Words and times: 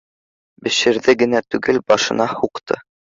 Бешерҙе 0.67 1.15
генә 1.19 1.41
түгел, 1.55 1.81
башына 1.93 2.27
һуҡты 2.33 2.81